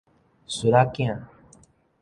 [0.47, 1.25] 術仔囝